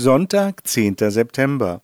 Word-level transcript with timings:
Sonntag, 0.00 0.64
10. 0.64 0.94
September. 1.10 1.82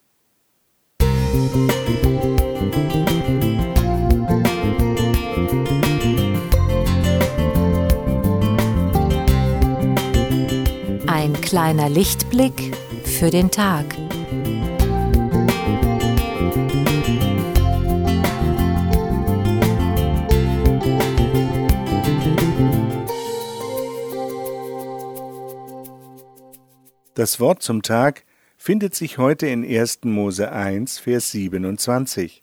Ein 11.09 11.33
kleiner 11.41 11.89
Lichtblick 11.89 12.77
für 13.03 13.31
den 13.31 13.51
Tag. 13.51 13.85
Das 27.15 27.39
Wort 27.39 27.63
zum 27.63 27.83
Tag 27.83 28.25
findet 28.57 28.97
sich 28.97 29.19
heute 29.19 29.47
in 29.47 29.65
1. 29.65 30.01
Mose 30.03 30.51
1, 30.51 30.99
Vers 30.99 31.31
27. 31.31 32.43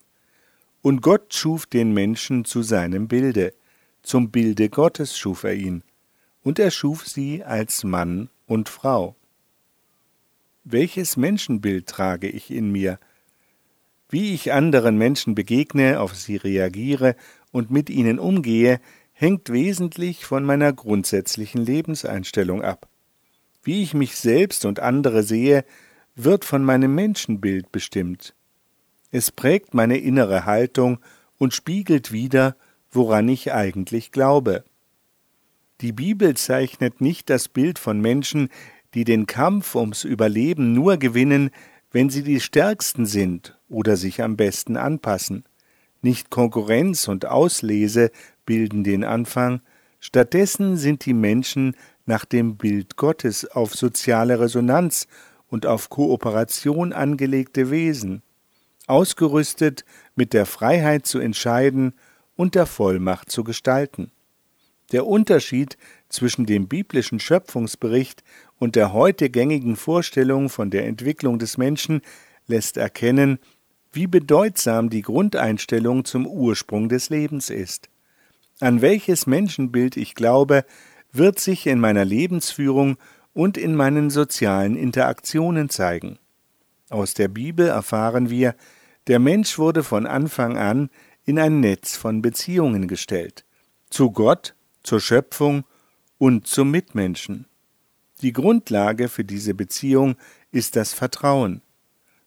Und 0.81 1.01
Gott 1.01 1.33
schuf 1.33 1.65
den 1.65 1.93
Menschen 1.93 2.45
zu 2.45 2.61
seinem 2.61 3.09
Bilde, 3.09 3.53
zum 4.01 4.31
Bilde 4.31 4.69
Gottes 4.69 5.17
schuf 5.17 5.43
er 5.43 5.55
ihn, 5.55 5.83
und 6.41 6.57
er 6.57 6.71
schuf 6.71 7.05
sie 7.05 7.43
als 7.43 7.83
Mann 7.83 8.29
und 8.47 8.69
Frau. 8.69 9.17
Welches 10.63 11.17
Menschenbild 11.17 11.87
trage 11.87 12.29
ich 12.29 12.49
in 12.49 12.71
mir? 12.71 12.97
Wie 14.07 14.33
ich 14.33 14.53
anderen 14.53 14.97
Menschen 14.97 15.35
begegne, 15.35 15.99
auf 15.99 16.15
sie 16.15 16.37
reagiere 16.37 17.17
und 17.51 17.71
mit 17.71 17.89
ihnen 17.89 18.19
umgehe, 18.19 18.79
hängt 19.11 19.51
wesentlich 19.51 20.23
von 20.25 20.45
meiner 20.45 20.71
grundsätzlichen 20.71 21.65
Lebenseinstellung 21.65 22.61
ab. 22.61 22.87
Wie 23.63 23.83
ich 23.83 23.93
mich 23.93 24.15
selbst 24.15 24.65
und 24.65 24.79
andere 24.79 25.23
sehe, 25.23 25.63
wird 26.15 26.45
von 26.45 26.63
meinem 26.63 26.95
Menschenbild 26.95 27.71
bestimmt. 27.71 28.33
Es 29.11 29.31
prägt 29.31 29.73
meine 29.73 29.97
innere 29.97 30.45
Haltung 30.45 30.99
und 31.37 31.53
spiegelt 31.53 32.11
wider, 32.11 32.55
woran 32.91 33.27
ich 33.29 33.51
eigentlich 33.53 34.11
glaube. 34.11 34.63
Die 35.81 35.91
Bibel 35.91 36.35
zeichnet 36.35 37.01
nicht 37.01 37.29
das 37.29 37.49
Bild 37.49 37.79
von 37.79 37.99
Menschen, 37.99 38.49
die 38.93 39.03
den 39.03 39.25
Kampf 39.25 39.75
ums 39.75 40.03
Überleben 40.03 40.73
nur 40.73 40.97
gewinnen, 40.97 41.49
wenn 41.91 42.09
sie 42.09 42.23
die 42.23 42.39
Stärksten 42.39 43.05
sind 43.05 43.57
oder 43.69 43.97
sich 43.97 44.21
am 44.21 44.37
besten 44.37 44.77
anpassen. 44.77 45.45
Nicht 46.01 46.29
Konkurrenz 46.29 47.07
und 47.07 47.25
Auslese 47.25 48.11
bilden 48.45 48.83
den 48.83 49.03
Anfang, 49.03 49.61
stattdessen 49.99 50.77
sind 50.77 51.05
die 51.05 51.13
Menschen 51.13 51.75
nach 52.11 52.25
dem 52.25 52.57
Bild 52.57 52.97
Gottes 52.97 53.45
auf 53.45 53.73
soziale 53.73 54.37
Resonanz 54.41 55.07
und 55.47 55.65
auf 55.65 55.87
Kooperation 55.87 56.91
angelegte 56.91 57.71
Wesen, 57.71 58.21
ausgerüstet 58.85 59.85
mit 60.13 60.33
der 60.33 60.45
Freiheit 60.45 61.05
zu 61.05 61.19
entscheiden 61.19 61.93
und 62.35 62.53
der 62.53 62.65
Vollmacht 62.65 63.31
zu 63.31 63.45
gestalten. 63.45 64.11
Der 64.91 65.07
Unterschied 65.07 65.77
zwischen 66.09 66.45
dem 66.45 66.67
biblischen 66.67 67.21
Schöpfungsbericht 67.21 68.25
und 68.59 68.75
der 68.75 68.91
heute 68.91 69.29
gängigen 69.29 69.77
Vorstellung 69.77 70.49
von 70.49 70.69
der 70.69 70.87
Entwicklung 70.87 71.39
des 71.39 71.57
Menschen 71.57 72.01
lässt 72.45 72.75
erkennen, 72.75 73.39
wie 73.93 74.07
bedeutsam 74.07 74.89
die 74.89 75.01
Grundeinstellung 75.01 76.03
zum 76.03 76.27
Ursprung 76.27 76.89
des 76.89 77.09
Lebens 77.09 77.49
ist. 77.49 77.87
An 78.59 78.81
welches 78.81 79.27
Menschenbild 79.27 79.95
ich 79.95 80.13
glaube, 80.13 80.65
wird 81.11 81.39
sich 81.39 81.67
in 81.67 81.79
meiner 81.79 82.05
Lebensführung 82.05 82.97
und 83.33 83.57
in 83.57 83.75
meinen 83.75 84.09
sozialen 84.09 84.75
Interaktionen 84.75 85.69
zeigen. 85.69 86.19
Aus 86.89 87.13
der 87.13 87.27
Bibel 87.27 87.67
erfahren 87.67 88.29
wir, 88.29 88.55
der 89.07 89.19
Mensch 89.19 89.57
wurde 89.57 89.83
von 89.83 90.05
Anfang 90.05 90.57
an 90.57 90.89
in 91.23 91.39
ein 91.39 91.59
Netz 91.59 91.95
von 91.95 92.21
Beziehungen 92.21 92.87
gestellt, 92.87 93.45
zu 93.89 94.11
Gott, 94.11 94.55
zur 94.83 94.99
Schöpfung 94.99 95.63
und 96.17 96.47
zum 96.47 96.71
Mitmenschen. 96.71 97.45
Die 98.21 98.33
Grundlage 98.33 99.07
für 99.07 99.23
diese 99.23 99.53
Beziehung 99.53 100.15
ist 100.51 100.75
das 100.75 100.93
Vertrauen. 100.93 101.61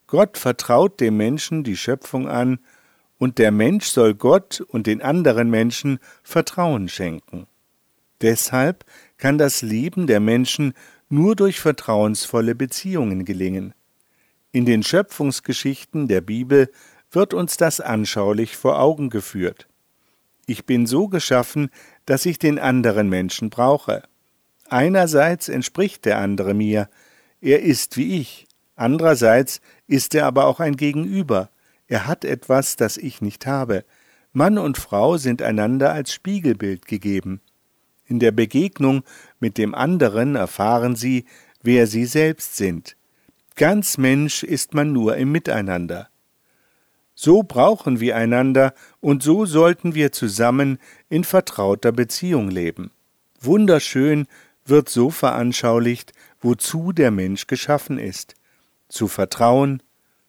Gott 0.07 0.39
vertraut 0.39 1.01
dem 1.01 1.17
Menschen 1.17 1.65
die 1.65 1.77
Schöpfung 1.77 2.29
an, 2.29 2.59
und 3.19 3.39
der 3.39 3.53
Mensch 3.53 3.87
soll 3.87 4.15
Gott 4.15 4.61
und 4.61 4.87
den 4.87 5.01
anderen 5.01 5.49
Menschen 5.49 5.99
Vertrauen 6.25 6.89
schenken. 6.89 7.47
Deshalb 8.25 8.87
kann 9.19 9.37
das 9.37 9.61
Leben 9.61 10.07
der 10.07 10.19
Menschen 10.19 10.73
nur 11.11 11.37
durch 11.37 11.61
vertrauensvolle 11.61 12.55
Beziehungen 12.55 13.27
gelingen. 13.27 13.75
In 14.51 14.65
den 14.65 14.83
Schöpfungsgeschichten 14.83 16.09
der 16.09 16.23
Bibel 16.23 16.71
wird 17.11 17.35
uns 17.35 17.59
das 17.59 17.81
anschaulich 17.81 18.57
vor 18.57 18.81
Augen 18.81 19.11
geführt. 19.11 19.69
Ich 20.47 20.65
bin 20.65 20.87
so 20.87 21.09
geschaffen, 21.09 21.69
dass 22.07 22.25
ich 22.25 22.39
den 22.39 22.59
anderen 22.59 23.11
Menschen 23.11 23.51
brauche. 23.51 24.05
Einerseits 24.71 25.51
entspricht 25.51 26.07
der 26.07 26.17
andere 26.17 26.55
mir, 26.55 26.89
er 27.43 27.61
ist 27.61 27.99
wie 27.99 28.19
ich, 28.23 28.47
andererseits 28.75 29.61
ist 29.87 30.15
er 30.15 30.25
aber 30.25 30.47
auch 30.47 30.61
ein 30.61 30.77
Gegenüber, 30.77 31.51
er 31.89 32.07
hat 32.07 32.25
etwas, 32.25 32.77
das 32.77 32.97
ich 32.97 33.21
nicht 33.21 33.45
habe. 33.47 33.85
Mann 34.33 34.57
und 34.57 34.79
Frau 34.79 35.19
sind 35.19 35.43
einander 35.43 35.93
als 35.93 36.15
Spiegelbild 36.15 36.87
gegeben. 36.87 37.43
In 38.07 38.19
der 38.19 38.33
Begegnung 38.33 39.03
mit 39.41 39.57
dem 39.59 39.75
anderen 39.75 40.37
erfahren 40.37 40.97
sie, 40.97 41.25
wer 41.63 41.87
sie 41.87 42.05
selbst 42.05 42.57
sind. 42.57 42.97
Ganz 43.57 43.99
Mensch 43.99 44.43
ist 44.43 44.75
man 44.75 44.93
nur 44.93 45.17
im 45.17 45.33
Miteinander. 45.33 46.09
So 47.15 47.43
brauchen 47.43 48.01
wir 48.01 48.17
einander 48.17 48.75
und 49.01 49.23
so 49.23 49.47
sollten 49.47 49.95
wir 49.95 50.13
zusammen 50.13 50.79
in 51.09 51.25
vertrauter 51.25 51.93
Beziehung 51.93 52.51
leben. 52.51 52.91
Wunderschön 53.41 54.27
wird 54.65 54.89
so 54.89 55.11
veranschaulicht, 55.11 56.13
wozu 56.41 56.93
der 56.93 57.11
Mensch 57.11 57.47
geschaffen 57.47 57.99
ist, 57.99 58.35
zu 58.89 59.07
Vertrauen 59.07 59.83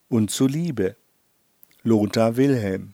und 0.07 0.29
zu 0.29 0.47
Liebe. 0.47 0.95
Lothar 1.83 2.37
Wilhelm 2.37 2.93